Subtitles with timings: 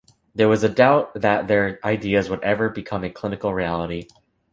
[0.33, 4.07] There was doubt that their ideas would ever become a clinical reality.